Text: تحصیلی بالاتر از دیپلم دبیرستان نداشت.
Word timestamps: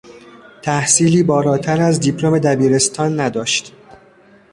تحصیلی 0.61 1.23
بالاتر 1.23 1.81
از 1.81 1.99
دیپلم 1.99 2.39
دبیرستان 2.39 3.19
نداشت. 3.19 3.73